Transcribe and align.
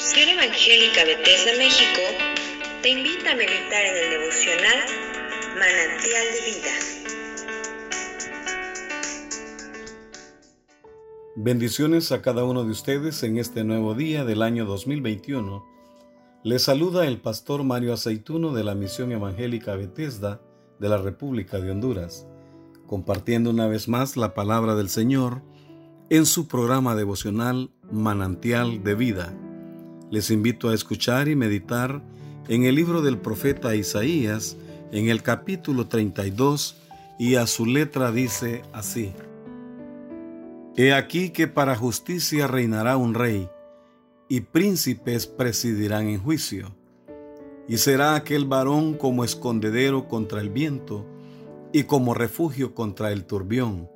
Misión 0.00 0.30
Evangélica 0.30 1.04
Bethesda 1.04 1.52
México 1.58 2.00
te 2.80 2.88
invita 2.88 3.32
a 3.32 3.34
meditar 3.34 3.84
en 3.84 3.96
el 4.02 4.10
devocional 4.18 4.78
Manantial 5.58 6.24
de 6.32 6.40
Vida. 6.46 6.70
Bendiciones 11.36 12.12
a 12.12 12.22
cada 12.22 12.44
uno 12.44 12.64
de 12.64 12.70
ustedes 12.70 13.22
en 13.24 13.36
este 13.36 13.62
nuevo 13.62 13.94
día 13.94 14.24
del 14.24 14.40
año 14.40 14.64
2021. 14.64 15.66
Les 16.44 16.62
saluda 16.62 17.06
el 17.06 17.20
pastor 17.20 17.62
Mario 17.62 17.92
Aceituno 17.92 18.54
de 18.54 18.64
la 18.64 18.74
Misión 18.74 19.12
Evangélica 19.12 19.74
Bethesda 19.74 20.40
de 20.78 20.88
la 20.88 20.96
República 20.96 21.58
de 21.60 21.72
Honduras, 21.72 22.26
compartiendo 22.86 23.50
una 23.50 23.68
vez 23.68 23.86
más 23.86 24.16
la 24.16 24.32
palabra 24.32 24.76
del 24.76 24.88
Señor 24.88 25.42
en 26.08 26.24
su 26.24 26.48
programa 26.48 26.94
devocional 26.94 27.70
Manantial 27.92 28.82
de 28.82 28.94
Vida. 28.94 29.49
Les 30.10 30.30
invito 30.30 30.68
a 30.68 30.74
escuchar 30.74 31.28
y 31.28 31.36
meditar 31.36 32.02
en 32.48 32.64
el 32.64 32.74
libro 32.74 33.00
del 33.00 33.18
profeta 33.18 33.76
Isaías, 33.76 34.56
en 34.90 35.08
el 35.08 35.22
capítulo 35.22 35.86
32, 35.86 36.76
y 37.18 37.36
a 37.36 37.46
su 37.46 37.64
letra 37.64 38.10
dice 38.10 38.62
así. 38.72 39.12
He 40.76 40.92
aquí 40.92 41.30
que 41.30 41.46
para 41.46 41.76
justicia 41.76 42.48
reinará 42.48 42.96
un 42.96 43.14
rey, 43.14 43.48
y 44.28 44.40
príncipes 44.40 45.28
presidirán 45.28 46.08
en 46.08 46.20
juicio. 46.20 46.74
Y 47.68 47.76
será 47.76 48.16
aquel 48.16 48.46
varón 48.46 48.94
como 48.94 49.22
escondedero 49.22 50.08
contra 50.08 50.40
el 50.40 50.50
viento, 50.50 51.06
y 51.72 51.84
como 51.84 52.14
refugio 52.14 52.74
contra 52.74 53.12
el 53.12 53.24
turbión 53.24 53.88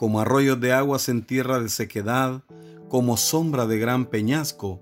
como 0.00 0.18
arroyos 0.18 0.58
de 0.58 0.72
aguas 0.72 1.10
en 1.10 1.26
tierra 1.26 1.60
de 1.60 1.68
sequedad, 1.68 2.40
como 2.88 3.18
sombra 3.18 3.66
de 3.66 3.78
gran 3.78 4.06
peñasco 4.06 4.80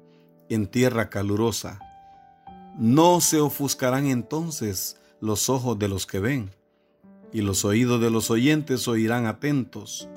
en 0.48 0.66
tierra 0.66 1.10
calurosa. 1.10 1.80
No 2.78 3.20
se 3.20 3.40
ofuscarán 3.40 4.06
entonces 4.06 5.00
los 5.20 5.48
ojos 5.48 5.78
de 5.78 5.88
los 5.88 6.06
que 6.06 6.20
ven, 6.20 6.50
y 7.32 7.40
los 7.40 7.64
oídos 7.64 8.00
de 8.00 8.10
los 8.10 8.30
oyentes 8.30 8.88
oirán 8.88 9.26
atentos, 9.26 10.08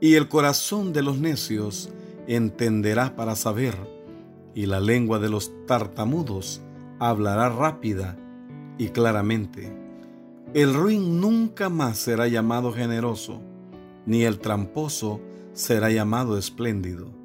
y 0.00 0.14
el 0.14 0.28
corazón 0.28 0.92
de 0.92 1.02
los 1.02 1.18
necios 1.18 1.90
entenderá 2.26 3.16
para 3.16 3.36
saber, 3.36 3.76
y 4.54 4.66
la 4.66 4.80
lengua 4.80 5.18
de 5.18 5.28
los 5.28 5.50
tartamudos 5.66 6.62
hablará 6.98 7.48
rápida 7.48 8.16
y 8.78 8.88
claramente. 8.88 9.72
El 10.54 10.74
ruin 10.74 11.20
nunca 11.20 11.68
más 11.68 11.98
será 11.98 12.28
llamado 12.28 12.72
generoso, 12.72 13.40
ni 14.06 14.24
el 14.24 14.38
tramposo 14.38 15.20
será 15.52 15.90
llamado 15.90 16.38
espléndido. 16.38 17.19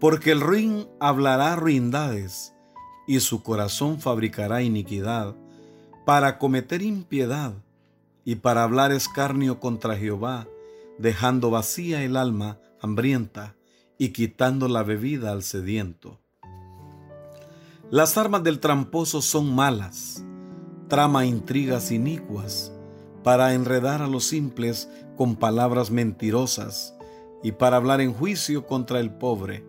Porque 0.00 0.30
el 0.30 0.40
ruin 0.40 0.86
hablará 1.00 1.56
ruindades, 1.56 2.54
y 3.06 3.20
su 3.20 3.42
corazón 3.42 4.00
fabricará 4.00 4.62
iniquidad, 4.62 5.34
para 6.04 6.38
cometer 6.38 6.82
impiedad, 6.82 7.54
y 8.24 8.36
para 8.36 8.62
hablar 8.62 8.92
escarnio 8.92 9.58
contra 9.58 9.96
Jehová, 9.96 10.46
dejando 10.98 11.50
vacía 11.50 12.04
el 12.04 12.16
alma 12.16 12.60
hambrienta, 12.80 13.56
y 13.98 14.10
quitando 14.10 14.68
la 14.68 14.82
bebida 14.82 15.32
al 15.32 15.42
sediento. 15.42 16.20
Las 17.90 18.18
armas 18.18 18.44
del 18.44 18.60
tramposo 18.60 19.22
son 19.22 19.54
malas, 19.54 20.22
trama 20.88 21.26
intrigas 21.26 21.90
inicuas, 21.90 22.72
para 23.24 23.54
enredar 23.54 24.02
a 24.02 24.06
los 24.06 24.24
simples 24.24 24.88
con 25.16 25.36
palabras 25.36 25.90
mentirosas 25.90 26.94
y 27.42 27.52
para 27.52 27.76
hablar 27.76 28.00
en 28.00 28.12
juicio 28.12 28.66
contra 28.66 29.00
el 29.00 29.10
pobre. 29.10 29.64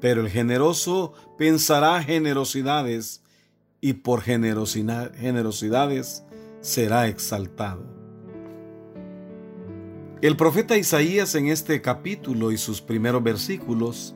Pero 0.00 0.20
el 0.20 0.28
generoso 0.28 1.14
pensará 1.38 2.02
generosidades 2.02 3.22
y 3.80 3.94
por 3.94 4.22
generosidades 4.22 6.24
será 6.60 7.08
exaltado. 7.08 7.84
El 10.22 10.36
profeta 10.36 10.76
Isaías 10.76 11.34
en 11.34 11.48
este 11.48 11.82
capítulo 11.82 12.52
y 12.52 12.58
sus 12.58 12.80
primeros 12.80 13.22
versículos 13.22 14.14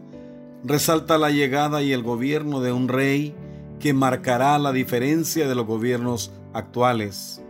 resalta 0.64 1.18
la 1.18 1.30
llegada 1.30 1.82
y 1.82 1.92
el 1.92 2.02
gobierno 2.02 2.60
de 2.60 2.72
un 2.72 2.88
rey 2.88 3.34
que 3.78 3.92
marcará 3.92 4.58
la 4.58 4.72
diferencia 4.72 5.48
de 5.48 5.54
los 5.54 5.66
gobiernos 5.66 6.32
actuales 6.52 7.42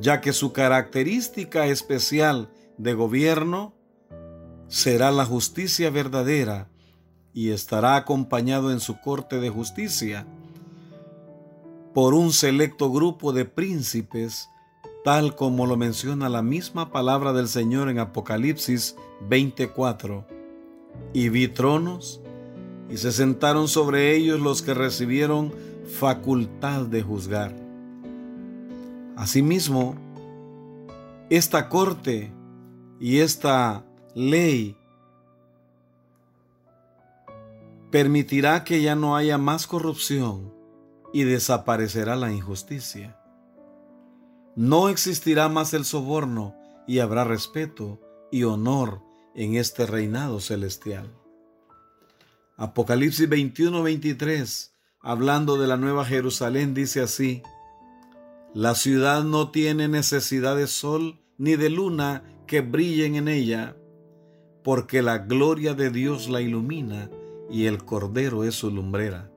ya 0.00 0.20
que 0.20 0.32
su 0.32 0.52
característica 0.52 1.66
especial 1.66 2.50
de 2.78 2.94
gobierno 2.94 3.74
será 4.68 5.10
la 5.10 5.26
justicia 5.26 5.90
verdadera 5.90 6.69
y 7.32 7.50
estará 7.50 7.96
acompañado 7.96 8.72
en 8.72 8.80
su 8.80 9.00
corte 9.00 9.40
de 9.40 9.50
justicia 9.50 10.26
por 11.94 12.14
un 12.14 12.32
selecto 12.32 12.90
grupo 12.90 13.32
de 13.32 13.44
príncipes, 13.44 14.48
tal 15.04 15.34
como 15.34 15.66
lo 15.66 15.76
menciona 15.76 16.28
la 16.28 16.42
misma 16.42 16.92
palabra 16.92 17.32
del 17.32 17.48
Señor 17.48 17.88
en 17.88 17.98
Apocalipsis 17.98 18.96
24. 19.28 20.24
Y 21.12 21.28
vi 21.28 21.48
tronos, 21.48 22.20
y 22.88 22.96
se 22.96 23.12
sentaron 23.12 23.68
sobre 23.68 24.14
ellos 24.14 24.40
los 24.40 24.62
que 24.62 24.74
recibieron 24.74 25.52
facultad 25.98 26.86
de 26.86 27.02
juzgar. 27.02 27.54
Asimismo, 29.16 29.96
esta 31.28 31.68
corte 31.68 32.32
y 32.98 33.18
esta 33.18 33.84
ley 34.14 34.76
permitirá 37.90 38.64
que 38.64 38.82
ya 38.82 38.94
no 38.94 39.16
haya 39.16 39.36
más 39.38 39.66
corrupción 39.66 40.54
y 41.12 41.24
desaparecerá 41.24 42.16
la 42.16 42.32
injusticia. 42.32 43.16
No 44.54 44.88
existirá 44.88 45.48
más 45.48 45.74
el 45.74 45.84
soborno 45.84 46.54
y 46.86 47.00
habrá 47.00 47.24
respeto 47.24 48.00
y 48.30 48.44
honor 48.44 49.02
en 49.34 49.54
este 49.54 49.86
reinado 49.86 50.40
celestial. 50.40 51.12
Apocalipsis 52.56 53.28
21-23, 53.28 54.70
hablando 55.00 55.56
de 55.56 55.66
la 55.66 55.76
nueva 55.76 56.04
Jerusalén, 56.04 56.74
dice 56.74 57.00
así, 57.00 57.42
la 58.54 58.74
ciudad 58.74 59.24
no 59.24 59.50
tiene 59.50 59.88
necesidad 59.88 60.56
de 60.56 60.66
sol 60.66 61.20
ni 61.38 61.56
de 61.56 61.70
luna 61.70 62.22
que 62.46 62.60
brillen 62.60 63.14
en 63.14 63.28
ella, 63.28 63.76
porque 64.62 65.02
la 65.02 65.18
gloria 65.18 65.74
de 65.74 65.90
Dios 65.90 66.28
la 66.28 66.40
ilumina 66.40 67.08
y 67.50 67.66
el 67.66 67.84
Cordero 67.84 68.44
es 68.44 68.54
su 68.54 68.70
lumbrera. 68.70 69.30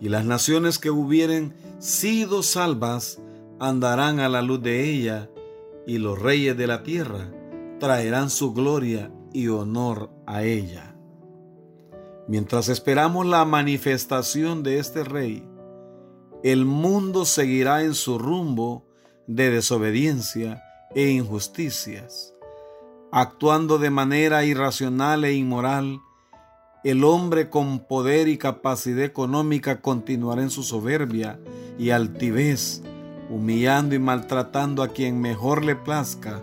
Y 0.00 0.08
las 0.08 0.24
naciones 0.24 0.78
que 0.78 0.90
hubieren 0.90 1.54
sido 1.78 2.42
salvas 2.42 3.20
andarán 3.60 4.20
a 4.20 4.28
la 4.28 4.42
luz 4.42 4.62
de 4.62 4.90
ella, 4.90 5.30
y 5.86 5.98
los 5.98 6.18
reyes 6.18 6.56
de 6.56 6.66
la 6.66 6.82
tierra 6.82 7.30
traerán 7.78 8.30
su 8.30 8.52
gloria 8.52 9.12
y 9.32 9.48
honor 9.48 10.10
a 10.26 10.42
ella. 10.42 10.96
Mientras 12.26 12.68
esperamos 12.68 13.26
la 13.26 13.44
manifestación 13.44 14.62
de 14.62 14.78
este 14.78 15.04
rey, 15.04 15.46
el 16.42 16.64
mundo 16.64 17.24
seguirá 17.24 17.82
en 17.82 17.94
su 17.94 18.18
rumbo 18.18 18.86
de 19.26 19.50
desobediencia 19.50 20.62
e 20.94 21.10
injusticias. 21.10 22.34
Actuando 23.12 23.78
de 23.78 23.90
manera 23.90 24.44
irracional 24.44 25.24
e 25.24 25.34
inmoral, 25.34 26.00
el 26.84 27.02
hombre 27.02 27.48
con 27.48 27.80
poder 27.80 28.28
y 28.28 28.36
capacidad 28.36 29.04
económica 29.04 29.80
continuará 29.80 30.42
en 30.42 30.50
su 30.50 30.62
soberbia 30.62 31.40
y 31.78 31.90
altivez, 31.90 32.82
humillando 33.30 33.94
y 33.94 33.98
maltratando 33.98 34.82
a 34.82 34.88
quien 34.88 35.18
mejor 35.18 35.64
le 35.64 35.76
plazca, 35.76 36.42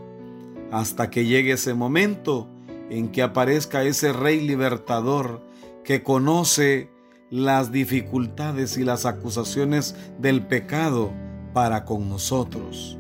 hasta 0.72 1.12
que 1.12 1.26
llegue 1.26 1.54
ese 1.54 1.76
momento 1.76 2.48
en 2.90 3.10
que 3.12 3.22
aparezca 3.22 3.84
ese 3.84 4.14
rey 4.14 4.42
libertador 4.42 5.42
que 5.84 6.02
conoce 6.02 6.90
las 7.30 7.72
dificultades 7.72 8.78
y 8.78 8.84
las 8.84 9.06
acusaciones 9.06 9.96
del 10.20 10.46
pecado 10.46 11.12
para 11.54 11.86
con 11.86 12.10
nosotros. 12.10 12.98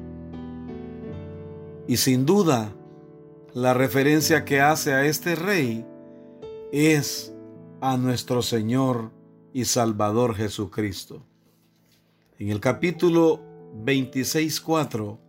Y 1.87 1.97
sin 1.97 2.25
duda, 2.25 2.71
la 3.53 3.73
referencia 3.73 4.45
que 4.45 4.61
hace 4.61 4.93
a 4.93 5.05
este 5.05 5.35
rey 5.35 5.85
es 6.71 7.33
a 7.81 7.97
nuestro 7.97 8.41
Señor 8.41 9.11
y 9.53 9.65
Salvador 9.65 10.35
Jesucristo. 10.35 11.25
En 12.39 12.49
el 12.49 12.61
capítulo 12.61 13.41
26.4, 13.83 15.19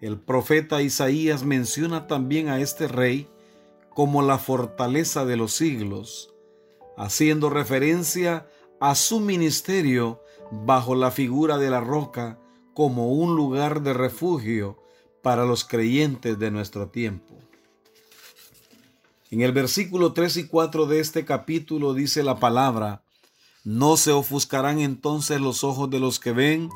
el 0.00 0.18
profeta 0.18 0.80
Isaías 0.80 1.44
menciona 1.44 2.06
también 2.06 2.48
a 2.48 2.60
este 2.60 2.88
rey 2.88 3.28
como 3.90 4.22
la 4.22 4.38
fortaleza 4.38 5.26
de 5.26 5.36
los 5.36 5.52
siglos, 5.52 6.34
haciendo 6.96 7.50
referencia 7.50 8.46
a 8.80 8.94
su 8.94 9.20
ministerio 9.20 10.22
bajo 10.50 10.94
la 10.94 11.10
figura 11.10 11.58
de 11.58 11.70
la 11.70 11.80
roca 11.80 12.38
como 12.72 13.12
un 13.12 13.36
lugar 13.36 13.82
de 13.82 13.92
refugio 13.92 14.82
para 15.22 15.44
los 15.44 15.64
creyentes 15.64 16.38
de 16.38 16.50
nuestro 16.50 16.88
tiempo. 16.88 17.45
En 19.28 19.40
el 19.40 19.50
versículo 19.50 20.12
3 20.12 20.36
y 20.36 20.46
4 20.46 20.86
de 20.86 21.00
este 21.00 21.24
capítulo 21.24 21.94
dice 21.94 22.22
la 22.22 22.36
palabra, 22.36 23.02
No 23.64 23.96
se 23.96 24.12
ofuscarán 24.12 24.78
entonces 24.78 25.40
los 25.40 25.64
ojos 25.64 25.90
de 25.90 25.98
los 25.98 26.20
que 26.20 26.30
ven, 26.30 26.70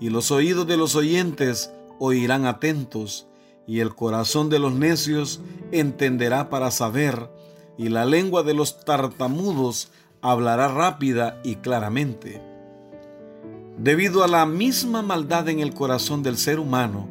y 0.00 0.10
los 0.10 0.32
oídos 0.32 0.66
de 0.66 0.76
los 0.76 0.96
oyentes 0.96 1.70
oirán 2.00 2.44
atentos, 2.46 3.28
y 3.68 3.78
el 3.78 3.94
corazón 3.94 4.50
de 4.50 4.58
los 4.58 4.72
necios 4.72 5.40
entenderá 5.70 6.50
para 6.50 6.72
saber, 6.72 7.30
y 7.78 7.88
la 7.88 8.04
lengua 8.04 8.42
de 8.42 8.54
los 8.54 8.84
tartamudos 8.84 9.92
hablará 10.22 10.66
rápida 10.66 11.40
y 11.44 11.56
claramente. 11.56 12.42
Debido 13.78 14.24
a 14.24 14.28
la 14.28 14.44
misma 14.44 15.02
maldad 15.02 15.48
en 15.48 15.60
el 15.60 15.72
corazón 15.72 16.24
del 16.24 16.36
ser 16.36 16.58
humano, 16.58 17.08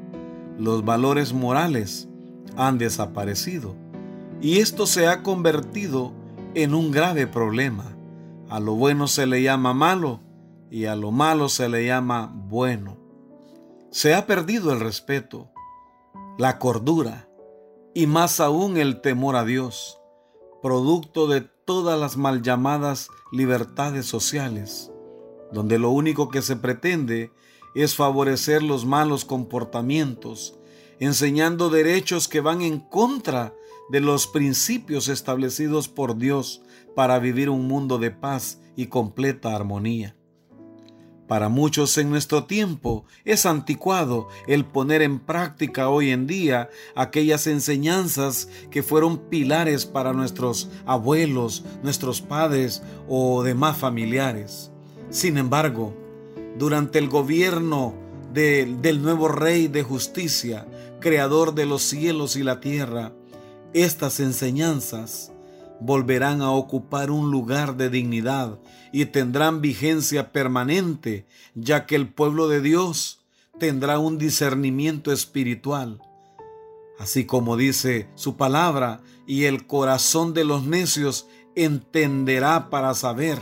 los 0.59 0.83
valores 0.83 1.31
morales 1.31 2.09
han 2.57 2.77
desaparecido 2.77 3.80
y 4.41 4.59
esto 4.59 4.87
se 4.87 5.07
ha 5.07 5.21
convertido 5.21 6.11
en 6.55 6.73
un 6.73 6.91
grave 6.91 7.27
problema. 7.27 7.95
A 8.49 8.59
lo 8.59 8.73
bueno 8.73 9.07
se 9.07 9.27
le 9.27 9.43
llama 9.43 9.73
malo 9.73 10.19
y 10.69 10.85
a 10.85 10.95
lo 10.95 11.11
malo 11.11 11.47
se 11.47 11.69
le 11.69 11.85
llama 11.85 12.33
bueno. 12.49 12.97
Se 13.91 14.13
ha 14.15 14.25
perdido 14.25 14.73
el 14.73 14.79
respeto, 14.79 15.51
la 16.37 16.57
cordura 16.57 17.29
y 17.93 18.07
más 18.07 18.39
aún 18.39 18.77
el 18.77 19.01
temor 19.01 19.35
a 19.35 19.45
Dios, 19.45 19.99
producto 20.61 21.27
de 21.27 21.41
todas 21.41 21.99
las 21.99 22.17
mal 22.17 22.41
llamadas 22.41 23.09
libertades 23.31 24.05
sociales, 24.05 24.91
donde 25.51 25.77
lo 25.77 25.91
único 25.91 26.29
que 26.29 26.41
se 26.41 26.55
pretende 26.55 27.31
es 27.75 27.95
favorecer 27.95 28.63
los 28.63 28.85
malos 28.85 29.23
comportamientos, 29.23 30.57
enseñando 30.99 31.69
derechos 31.69 32.27
que 32.27 32.41
van 32.41 32.61
en 32.61 32.79
contra 32.79 33.53
de 33.91 33.99
los 33.99 34.25
principios 34.25 35.09
establecidos 35.09 35.89
por 35.89 36.17
Dios 36.17 36.61
para 36.95 37.19
vivir 37.19 37.49
un 37.49 37.67
mundo 37.67 37.97
de 37.97 38.11
paz 38.11 38.59
y 38.75 38.87
completa 38.87 39.55
armonía. 39.55 40.15
Para 41.27 41.47
muchos 41.47 41.97
en 41.97 42.09
nuestro 42.09 42.43
tiempo 42.43 43.05
es 43.23 43.45
anticuado 43.45 44.27
el 44.47 44.65
poner 44.65 45.01
en 45.01 45.19
práctica 45.19 45.87
hoy 45.87 46.09
en 46.09 46.27
día 46.27 46.69
aquellas 46.93 47.47
enseñanzas 47.47 48.49
que 48.69 48.83
fueron 48.83 49.17
pilares 49.29 49.85
para 49.85 50.11
nuestros 50.11 50.69
abuelos, 50.85 51.63
nuestros 51.83 52.21
padres 52.21 52.83
o 53.07 53.43
demás 53.43 53.77
familiares. 53.77 54.71
Sin 55.09 55.37
embargo, 55.37 55.93
durante 56.57 56.99
el 56.99 57.07
gobierno 57.07 57.93
del 58.33 59.01
nuevo 59.01 59.29
Rey 59.29 59.67
de 59.67 59.83
Justicia, 59.83 60.65
Creador 60.99 61.55
de 61.55 61.65
los 61.65 61.81
cielos 61.81 62.35
y 62.35 62.43
la 62.43 62.59
tierra, 62.59 63.13
estas 63.73 64.19
enseñanzas 64.19 65.31
volverán 65.79 66.41
a 66.41 66.51
ocupar 66.51 67.09
un 67.09 67.31
lugar 67.31 67.75
de 67.75 67.89
dignidad 67.89 68.59
y 68.91 69.05
tendrán 69.05 69.61
vigencia 69.61 70.31
permanente, 70.31 71.25
ya 71.55 71.85
que 71.85 71.95
el 71.95 72.07
pueblo 72.07 72.47
de 72.47 72.61
Dios 72.61 73.21
tendrá 73.59 73.99
un 73.99 74.17
discernimiento 74.17 75.11
espiritual. 75.11 76.01
Así 76.99 77.25
como 77.25 77.57
dice 77.57 78.09
su 78.15 78.37
palabra, 78.37 79.01
y 79.25 79.45
el 79.45 79.65
corazón 79.65 80.33
de 80.33 80.43
los 80.43 80.65
necios 80.65 81.27
entenderá 81.55 82.69
para 82.69 82.93
saber, 82.93 83.39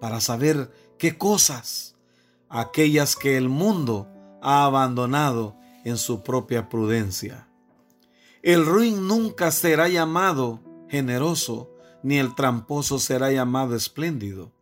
para 0.00 0.20
saber 0.20 0.70
qué 0.98 1.18
cosas, 1.18 1.96
aquellas 2.48 3.16
que 3.16 3.36
el 3.36 3.48
mundo 3.48 4.08
ha 4.42 4.64
abandonado 4.64 5.56
en 5.84 5.96
su 5.96 6.22
propia 6.22 6.68
prudencia. 6.68 7.45
El 8.46 8.64
ruin 8.64 9.08
nunca 9.08 9.50
será 9.50 9.88
llamado 9.88 10.60
generoso, 10.88 11.68
ni 12.04 12.18
el 12.18 12.36
tramposo 12.36 13.00
será 13.00 13.32
llamado 13.32 13.74
espléndido. 13.74 14.52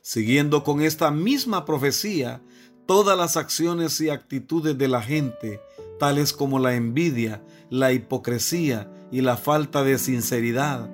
Siguiendo 0.00 0.64
con 0.64 0.80
esta 0.80 1.10
misma 1.10 1.66
profecía, 1.66 2.40
todas 2.86 3.18
las 3.18 3.36
acciones 3.36 4.00
y 4.00 4.08
actitudes 4.08 4.78
de 4.78 4.88
la 4.88 5.02
gente, 5.02 5.60
tales 5.98 6.32
como 6.32 6.58
la 6.58 6.74
envidia, 6.74 7.42
la 7.68 7.92
hipocresía 7.92 8.90
y 9.12 9.20
la 9.20 9.36
falta 9.36 9.84
de 9.84 9.98
sinceridad, 9.98 10.88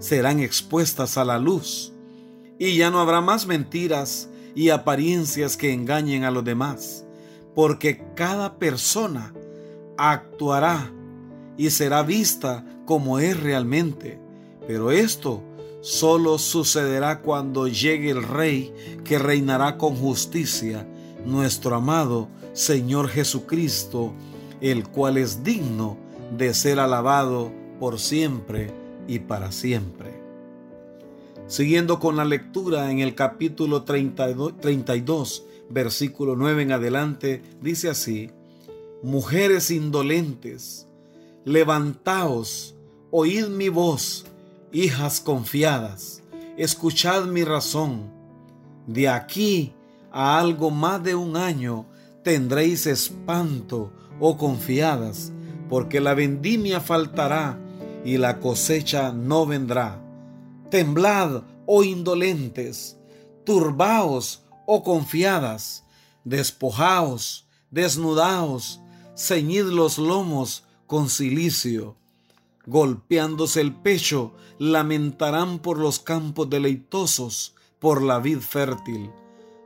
serán 0.00 0.40
expuestas 0.40 1.16
a 1.16 1.24
la 1.24 1.38
luz. 1.38 1.92
Y 2.58 2.76
ya 2.76 2.90
no 2.90 2.98
habrá 2.98 3.20
más 3.20 3.46
mentiras 3.46 4.28
y 4.56 4.70
apariencias 4.70 5.56
que 5.56 5.72
engañen 5.72 6.24
a 6.24 6.32
los 6.32 6.44
demás, 6.44 7.06
porque 7.54 8.04
cada 8.16 8.58
persona 8.58 9.32
actuará 9.96 10.92
y 11.56 11.70
será 11.70 12.02
vista 12.02 12.64
como 12.84 13.18
es 13.18 13.38
realmente. 13.40 14.18
Pero 14.66 14.90
esto 14.90 15.42
solo 15.80 16.38
sucederá 16.38 17.20
cuando 17.20 17.68
llegue 17.68 18.10
el 18.10 18.22
Rey 18.22 18.72
que 19.04 19.18
reinará 19.18 19.76
con 19.78 19.94
justicia, 19.94 20.86
nuestro 21.24 21.76
amado 21.76 22.28
Señor 22.52 23.08
Jesucristo, 23.08 24.12
el 24.60 24.88
cual 24.88 25.18
es 25.18 25.44
digno 25.44 25.96
de 26.36 26.54
ser 26.54 26.80
alabado 26.80 27.52
por 27.78 27.98
siempre 27.98 28.72
y 29.06 29.20
para 29.20 29.52
siempre. 29.52 30.16
Siguiendo 31.46 32.00
con 32.00 32.16
la 32.16 32.24
lectura 32.24 32.90
en 32.90 32.98
el 32.98 33.14
capítulo 33.14 33.84
32, 33.84 34.58
32 34.60 35.44
versículo 35.68 36.36
9 36.36 36.62
en 36.62 36.72
adelante, 36.72 37.42
dice 37.60 37.88
así, 37.88 38.30
Mujeres 39.02 39.70
indolentes, 39.70 40.85
levantaos, 41.46 42.74
oíd 43.12 43.46
mi 43.46 43.68
voz, 43.68 44.26
hijas 44.72 45.20
confiadas, 45.20 46.24
escuchad 46.56 47.26
mi 47.26 47.44
razón. 47.44 48.10
De 48.88 49.08
aquí 49.08 49.72
a 50.10 50.40
algo 50.40 50.72
más 50.72 51.04
de 51.04 51.14
un 51.14 51.36
año 51.36 51.86
tendréis 52.24 52.88
espanto, 52.88 53.92
oh 54.18 54.36
confiadas, 54.36 55.32
porque 55.68 56.00
la 56.00 56.14
vendimia 56.14 56.80
faltará 56.80 57.56
y 58.04 58.18
la 58.18 58.40
cosecha 58.40 59.12
no 59.12 59.46
vendrá. 59.46 60.02
Temblad, 60.68 61.44
oh 61.64 61.84
indolentes, 61.84 62.98
turbaos, 63.44 64.42
oh 64.66 64.82
confiadas, 64.82 65.84
despojaos, 66.24 67.46
desnudaos, 67.70 68.80
ceñid 69.14 69.66
los 69.66 69.96
lomos 69.98 70.65
con 70.86 71.08
cilicio. 71.08 71.96
Golpeándose 72.66 73.60
el 73.60 73.74
pecho, 73.74 74.32
lamentarán 74.58 75.60
por 75.60 75.78
los 75.78 75.98
campos 75.98 76.50
deleitosos, 76.50 77.54
por 77.78 78.02
la 78.02 78.18
vid 78.18 78.40
fértil. 78.40 79.10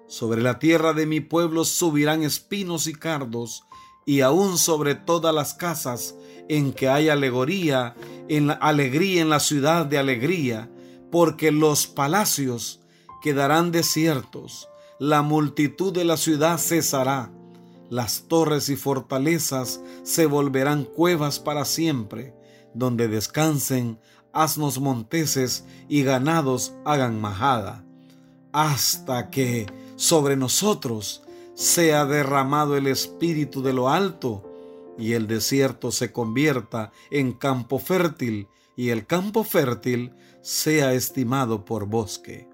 Sobre 0.06 0.42
la 0.42 0.58
tierra 0.58 0.92
de 0.92 1.06
mi 1.06 1.20
pueblo 1.20 1.64
subirán 1.64 2.22
espinos 2.22 2.86
y 2.86 2.94
cardos, 2.94 3.64
y 4.04 4.22
aún 4.22 4.58
sobre 4.58 4.94
todas 4.94 5.34
las 5.34 5.54
casas 5.54 6.16
en 6.48 6.72
que 6.72 6.88
hay 6.88 7.08
alegoría, 7.08 7.94
en 8.28 8.48
la 8.48 8.54
alegría 8.54 9.22
en 9.22 9.28
la 9.28 9.40
ciudad 9.40 9.86
de 9.86 9.98
alegría, 9.98 10.70
porque 11.10 11.52
los 11.52 11.86
palacios 11.86 12.80
quedarán 13.22 13.70
desiertos, 13.70 14.68
la 14.98 15.22
multitud 15.22 15.92
de 15.92 16.04
la 16.04 16.16
ciudad 16.16 16.58
cesará, 16.58 17.32
las 17.90 18.28
torres 18.28 18.68
y 18.68 18.76
fortalezas 18.76 19.82
se 20.04 20.26
volverán 20.26 20.84
cuevas 20.84 21.40
para 21.40 21.64
siempre, 21.64 22.34
donde 22.72 23.08
descansen 23.08 23.98
asnos 24.32 24.80
monteses 24.80 25.64
y 25.88 26.04
ganados 26.04 26.72
hagan 26.84 27.20
majada, 27.20 27.84
hasta 28.52 29.30
que 29.30 29.66
sobre 29.96 30.36
nosotros 30.36 31.22
sea 31.54 32.06
derramado 32.06 32.76
el 32.76 32.86
espíritu 32.86 33.60
de 33.60 33.72
lo 33.72 33.90
alto 33.90 34.46
y 34.96 35.14
el 35.14 35.26
desierto 35.26 35.90
se 35.90 36.12
convierta 36.12 36.92
en 37.10 37.32
campo 37.32 37.78
fértil 37.78 38.48
y 38.76 38.90
el 38.90 39.06
campo 39.06 39.44
fértil 39.44 40.14
sea 40.42 40.94
estimado 40.94 41.64
por 41.64 41.86
bosque. 41.86 42.49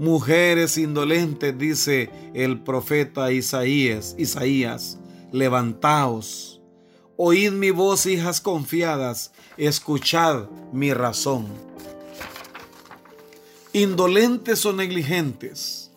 Mujeres 0.00 0.78
indolentes, 0.78 1.58
dice 1.58 2.08
el 2.32 2.62
profeta 2.62 3.32
Isaías, 3.32 4.14
Isaías, 4.16 4.98
levantaos, 5.30 6.62
oíd 7.18 7.52
mi 7.52 7.70
voz, 7.70 8.06
hijas 8.06 8.40
confiadas, 8.40 9.30
escuchad 9.58 10.48
mi 10.72 10.94
razón. 10.94 11.48
Indolentes 13.74 14.64
o 14.64 14.72
negligentes, 14.72 15.92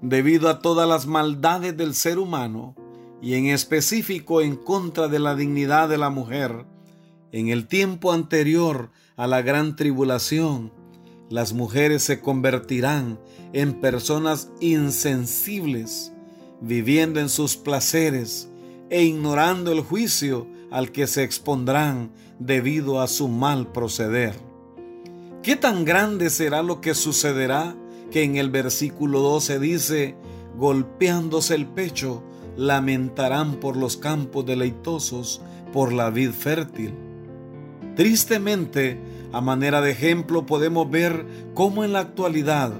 debido 0.00 0.48
a 0.48 0.60
todas 0.60 0.88
las 0.88 1.06
maldades 1.06 1.76
del 1.76 1.94
ser 1.94 2.18
humano, 2.18 2.74
y 3.20 3.34
en 3.34 3.48
específico 3.48 4.40
en 4.40 4.56
contra 4.56 5.08
de 5.08 5.18
la 5.18 5.34
dignidad 5.34 5.90
de 5.90 5.98
la 5.98 6.08
mujer, 6.08 6.64
en 7.32 7.48
el 7.48 7.66
tiempo 7.66 8.12
anterior 8.12 8.90
a 9.14 9.26
la 9.26 9.42
gran 9.42 9.76
tribulación, 9.76 10.72
las 11.28 11.52
mujeres 11.52 12.02
se 12.02 12.20
convertirán 12.20 13.18
en 13.52 13.80
personas 13.80 14.50
insensibles, 14.60 16.12
viviendo 16.60 17.20
en 17.20 17.28
sus 17.28 17.56
placeres 17.56 18.48
e 18.90 19.02
ignorando 19.02 19.72
el 19.72 19.80
juicio 19.80 20.46
al 20.70 20.92
que 20.92 21.06
se 21.06 21.24
expondrán 21.24 22.10
debido 22.38 23.00
a 23.00 23.08
su 23.08 23.28
mal 23.28 23.72
proceder. 23.72 24.34
¿Qué 25.42 25.56
tan 25.56 25.84
grande 25.84 26.30
será 26.30 26.62
lo 26.62 26.80
que 26.80 26.94
sucederá 26.94 27.76
que 28.10 28.22
en 28.22 28.36
el 28.36 28.50
versículo 28.50 29.20
12 29.20 29.58
dice, 29.58 30.16
golpeándose 30.56 31.54
el 31.54 31.66
pecho, 31.66 32.22
lamentarán 32.56 33.56
por 33.56 33.76
los 33.76 33.96
campos 33.96 34.46
deleitosos, 34.46 35.40
por 35.72 35.92
la 35.92 36.10
vid 36.10 36.30
fértil. 36.30 36.94
Tristemente, 37.96 38.98
a 39.36 39.42
manera 39.42 39.82
de 39.82 39.90
ejemplo 39.90 40.46
podemos 40.46 40.90
ver 40.90 41.26
cómo 41.52 41.84
en 41.84 41.92
la 41.92 41.98
actualidad 41.98 42.72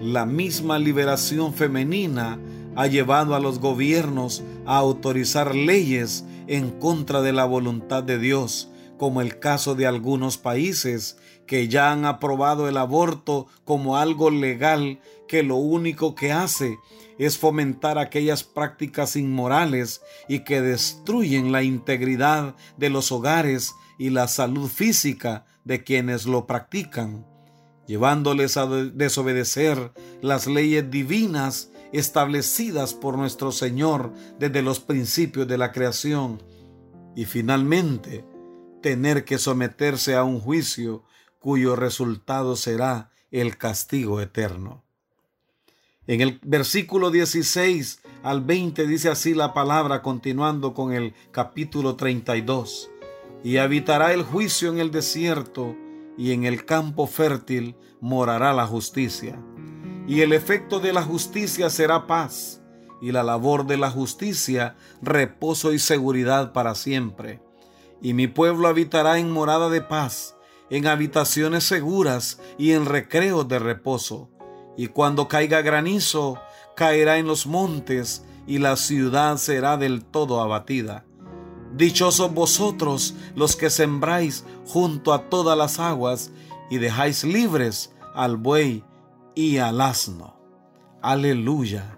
la 0.00 0.26
misma 0.26 0.80
liberación 0.80 1.54
femenina 1.54 2.40
ha 2.74 2.88
llevado 2.88 3.36
a 3.36 3.38
los 3.38 3.60
gobiernos 3.60 4.42
a 4.66 4.78
autorizar 4.78 5.54
leyes 5.54 6.24
en 6.48 6.72
contra 6.80 7.22
de 7.22 7.32
la 7.32 7.44
voluntad 7.44 8.02
de 8.02 8.18
Dios, 8.18 8.72
como 8.98 9.20
el 9.20 9.38
caso 9.38 9.76
de 9.76 9.86
algunos 9.86 10.36
países 10.36 11.16
que 11.46 11.68
ya 11.68 11.92
han 11.92 12.04
aprobado 12.04 12.68
el 12.68 12.78
aborto 12.78 13.46
como 13.64 13.96
algo 13.96 14.32
legal 14.32 14.98
que 15.28 15.44
lo 15.44 15.54
único 15.58 16.16
que 16.16 16.32
hace 16.32 16.76
es 17.18 17.38
fomentar 17.38 17.98
aquellas 17.98 18.42
prácticas 18.42 19.14
inmorales 19.14 20.02
y 20.28 20.40
que 20.40 20.60
destruyen 20.60 21.52
la 21.52 21.62
integridad 21.62 22.56
de 22.76 22.90
los 22.90 23.12
hogares 23.12 23.74
y 23.96 24.10
la 24.10 24.26
salud 24.26 24.68
física 24.68 25.44
de 25.70 25.84
quienes 25.84 26.26
lo 26.26 26.48
practican, 26.48 27.24
llevándoles 27.86 28.56
a 28.56 28.66
desobedecer 28.66 29.92
las 30.20 30.48
leyes 30.48 30.90
divinas 30.90 31.70
establecidas 31.92 32.92
por 32.92 33.16
nuestro 33.16 33.52
Señor 33.52 34.12
desde 34.40 34.62
los 34.62 34.80
principios 34.80 35.46
de 35.46 35.58
la 35.58 35.70
creación 35.70 36.42
y 37.14 37.24
finalmente 37.24 38.24
tener 38.82 39.24
que 39.24 39.38
someterse 39.38 40.16
a 40.16 40.24
un 40.24 40.40
juicio 40.40 41.04
cuyo 41.38 41.76
resultado 41.76 42.56
será 42.56 43.12
el 43.30 43.56
castigo 43.56 44.20
eterno. 44.20 44.82
En 46.08 46.20
el 46.20 46.40
versículo 46.42 47.12
16 47.12 48.00
al 48.24 48.40
20 48.40 48.88
dice 48.88 49.08
así 49.08 49.34
la 49.34 49.54
palabra 49.54 50.02
continuando 50.02 50.74
con 50.74 50.92
el 50.92 51.14
capítulo 51.30 51.94
32 51.94 52.90
y 53.42 53.56
habitará 53.56 54.12
el 54.12 54.22
juicio 54.22 54.70
en 54.70 54.78
el 54.78 54.90
desierto, 54.90 55.76
y 56.18 56.32
en 56.32 56.44
el 56.44 56.64
campo 56.66 57.06
fértil 57.06 57.76
morará 58.00 58.52
la 58.52 58.66
justicia. 58.66 59.40
Y 60.06 60.20
el 60.20 60.32
efecto 60.32 60.80
de 60.80 60.92
la 60.92 61.02
justicia 61.02 61.70
será 61.70 62.06
paz, 62.06 62.60
y 63.00 63.12
la 63.12 63.22
labor 63.22 63.66
de 63.66 63.78
la 63.78 63.90
justicia 63.90 64.76
reposo 65.00 65.72
y 65.72 65.78
seguridad 65.78 66.52
para 66.52 66.74
siempre. 66.74 67.40
Y 68.02 68.12
mi 68.12 68.26
pueblo 68.26 68.68
habitará 68.68 69.18
en 69.18 69.30
morada 69.30 69.70
de 69.70 69.80
paz, 69.80 70.36
en 70.68 70.86
habitaciones 70.86 71.64
seguras 71.64 72.40
y 72.58 72.72
en 72.72 72.84
recreos 72.84 73.48
de 73.48 73.58
reposo. 73.58 74.28
Y 74.76 74.88
cuando 74.88 75.28
caiga 75.28 75.62
granizo, 75.62 76.38
caerá 76.76 77.18
en 77.18 77.26
los 77.26 77.46
montes, 77.46 78.24
y 78.46 78.58
la 78.58 78.76
ciudad 78.76 79.36
será 79.36 79.76
del 79.76 80.04
todo 80.04 80.40
abatida 80.40 81.04
Dichosos 81.76 82.34
vosotros 82.34 83.14
los 83.36 83.54
que 83.54 83.70
sembráis 83.70 84.44
junto 84.66 85.12
a 85.12 85.28
todas 85.28 85.56
las 85.56 85.78
aguas 85.78 86.30
y 86.68 86.78
dejáis 86.78 87.24
libres 87.24 87.92
al 88.14 88.36
buey 88.36 88.84
y 89.34 89.58
al 89.58 89.80
asno. 89.80 90.36
Aleluya. 91.00 91.96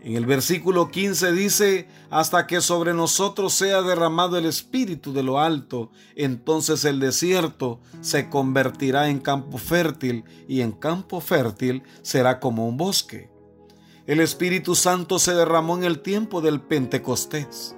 En 0.00 0.16
el 0.16 0.26
versículo 0.26 0.90
15 0.90 1.32
dice, 1.32 1.88
hasta 2.10 2.46
que 2.46 2.60
sobre 2.60 2.92
nosotros 2.92 3.54
sea 3.54 3.80
derramado 3.80 4.36
el 4.36 4.44
Espíritu 4.44 5.14
de 5.14 5.22
lo 5.22 5.40
alto, 5.40 5.90
entonces 6.14 6.84
el 6.84 7.00
desierto 7.00 7.80
se 8.02 8.28
convertirá 8.28 9.08
en 9.08 9.18
campo 9.18 9.56
fértil 9.56 10.24
y 10.46 10.60
en 10.60 10.72
campo 10.72 11.20
fértil 11.20 11.82
será 12.02 12.38
como 12.38 12.68
un 12.68 12.76
bosque. 12.76 13.30
El 14.06 14.20
Espíritu 14.20 14.74
Santo 14.74 15.18
se 15.18 15.34
derramó 15.34 15.76
en 15.78 15.84
el 15.84 16.00
tiempo 16.00 16.42
del 16.42 16.60
Pentecostés 16.60 17.73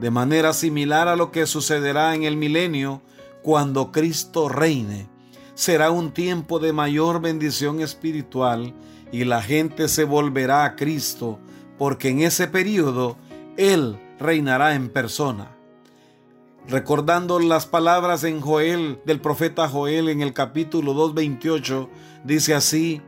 de 0.00 0.10
manera 0.10 0.52
similar 0.52 1.08
a 1.08 1.16
lo 1.16 1.30
que 1.30 1.46
sucederá 1.46 2.14
en 2.14 2.24
el 2.24 2.36
milenio 2.36 3.02
cuando 3.42 3.92
Cristo 3.92 4.48
reine. 4.48 5.08
Será 5.54 5.90
un 5.90 6.12
tiempo 6.12 6.58
de 6.58 6.72
mayor 6.72 7.20
bendición 7.20 7.80
espiritual 7.80 8.74
y 9.10 9.24
la 9.24 9.42
gente 9.42 9.88
se 9.88 10.04
volverá 10.04 10.64
a 10.64 10.76
Cristo 10.76 11.40
porque 11.78 12.10
en 12.10 12.20
ese 12.20 12.46
periodo 12.48 13.16
Él 13.56 13.98
reinará 14.18 14.74
en 14.74 14.88
persona. 14.88 15.56
Recordando 16.68 17.38
las 17.38 17.66
palabras 17.66 18.24
en 18.24 18.40
Joel 18.40 19.00
del 19.06 19.20
profeta 19.20 19.68
Joel 19.68 20.10
en 20.10 20.20
el 20.20 20.34
capítulo 20.34 20.92
2.28, 20.92 21.88
dice 22.24 22.54
así, 22.54 23.00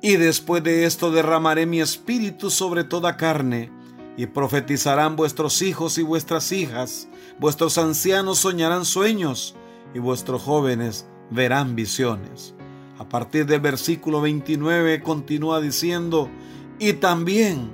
y 0.00 0.16
después 0.16 0.64
de 0.64 0.84
esto 0.84 1.12
derramaré 1.12 1.66
mi 1.66 1.80
espíritu 1.80 2.50
sobre 2.50 2.82
toda 2.82 3.16
carne, 3.16 3.70
y 4.16 4.26
profetizarán 4.26 5.16
vuestros 5.16 5.62
hijos 5.62 5.98
y 5.98 6.02
vuestras 6.02 6.52
hijas, 6.52 7.08
vuestros 7.38 7.78
ancianos 7.78 8.38
soñarán 8.38 8.84
sueños 8.84 9.54
y 9.94 9.98
vuestros 9.98 10.42
jóvenes 10.42 11.06
verán 11.30 11.74
visiones. 11.74 12.54
A 12.98 13.08
partir 13.08 13.46
del 13.46 13.60
versículo 13.60 14.20
29 14.20 15.02
continúa 15.02 15.60
diciendo, 15.60 16.28
y 16.78 16.94
también 16.94 17.70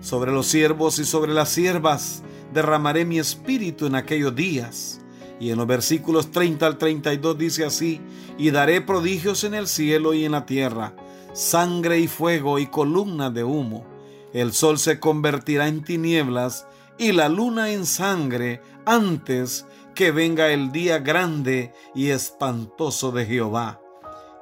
sobre 0.00 0.32
los 0.32 0.46
siervos 0.46 0.98
y 0.98 1.04
sobre 1.04 1.32
las 1.32 1.50
siervas 1.50 2.22
derramaré 2.52 3.04
mi 3.04 3.18
espíritu 3.18 3.86
en 3.86 3.94
aquellos 3.94 4.34
días. 4.34 5.00
Y 5.40 5.50
en 5.50 5.58
los 5.58 5.66
versículos 5.66 6.30
30 6.30 6.66
al 6.66 6.78
32 6.78 7.36
dice 7.36 7.64
así, 7.64 8.00
y 8.38 8.50
daré 8.50 8.80
prodigios 8.80 9.44
en 9.44 9.54
el 9.54 9.66
cielo 9.66 10.14
y 10.14 10.24
en 10.24 10.32
la 10.32 10.46
tierra, 10.46 10.94
sangre 11.32 11.98
y 11.98 12.06
fuego 12.06 12.58
y 12.58 12.66
columnas 12.66 13.34
de 13.34 13.44
humo 13.44 13.93
el 14.34 14.52
sol 14.52 14.78
se 14.78 15.00
convertirá 15.00 15.68
en 15.68 15.82
tinieblas 15.82 16.66
y 16.98 17.12
la 17.12 17.28
luna 17.28 17.70
en 17.70 17.86
sangre 17.86 18.60
antes 18.84 19.64
que 19.94 20.10
venga 20.10 20.48
el 20.48 20.72
día 20.72 20.98
grande 20.98 21.72
y 21.94 22.10
espantoso 22.10 23.12
de 23.12 23.26
Jehová. 23.26 23.80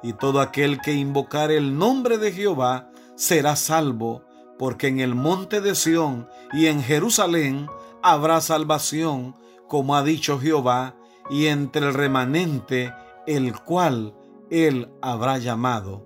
Y 0.01 0.13
todo 0.13 0.41
aquel 0.41 0.81
que 0.81 0.93
invocar 0.93 1.51
el 1.51 1.77
nombre 1.77 2.17
de 2.17 2.31
Jehová 2.31 2.91
será 3.15 3.55
salvo, 3.55 4.23
porque 4.57 4.87
en 4.87 4.99
el 4.99 5.13
monte 5.13 5.61
de 5.61 5.75
Sión 5.75 6.27
y 6.51 6.65
en 6.65 6.81
Jerusalén 6.81 7.67
habrá 8.01 8.41
salvación, 8.41 9.35
como 9.67 9.95
ha 9.95 10.03
dicho 10.03 10.39
Jehová, 10.39 10.95
y 11.29 11.45
entre 11.45 11.87
el 11.87 11.93
remanente 11.93 12.91
el 13.27 13.53
cual 13.59 14.15
él 14.49 14.89
habrá 15.01 15.37
llamado. 15.37 16.05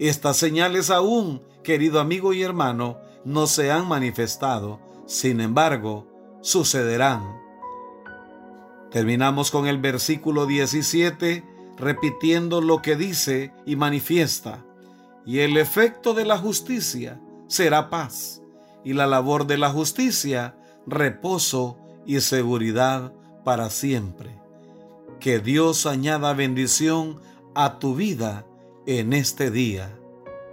Estas 0.00 0.36
señales 0.36 0.90
aún, 0.90 1.42
querido 1.62 2.00
amigo 2.00 2.32
y 2.32 2.42
hermano, 2.42 2.98
no 3.24 3.46
se 3.46 3.70
han 3.70 3.86
manifestado, 3.88 4.80
sin 5.06 5.40
embargo, 5.40 6.06
sucederán. 6.40 7.40
Terminamos 8.90 9.50
con 9.50 9.66
el 9.66 9.78
versículo 9.78 10.46
17 10.46 11.44
repitiendo 11.80 12.60
lo 12.60 12.82
que 12.82 12.96
dice 12.96 13.52
y 13.64 13.76
manifiesta. 13.76 14.64
Y 15.24 15.40
el 15.40 15.56
efecto 15.56 16.14
de 16.14 16.24
la 16.24 16.38
justicia 16.38 17.20
será 17.46 17.90
paz, 17.90 18.42
y 18.84 18.92
la 18.92 19.06
labor 19.06 19.46
de 19.46 19.58
la 19.58 19.70
justicia 19.70 20.56
reposo 20.86 21.78
y 22.06 22.20
seguridad 22.20 23.12
para 23.44 23.70
siempre. 23.70 24.38
Que 25.18 25.38
Dios 25.38 25.86
añada 25.86 26.32
bendición 26.32 27.20
a 27.54 27.78
tu 27.78 27.94
vida 27.94 28.46
en 28.86 29.12
este 29.12 29.50
día. 29.50 29.96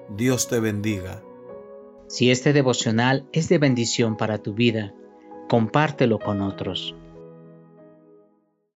Dios 0.10 0.48
te 0.48 0.60
bendiga. 0.60 1.22
Si 2.08 2.32
este 2.32 2.54
devocional 2.54 3.28
es 3.34 3.50
de 3.50 3.58
bendición 3.58 4.16
para 4.16 4.38
tu 4.38 4.54
vida, 4.54 4.94
compártelo 5.50 6.20
con 6.20 6.42
otros. 6.42 6.96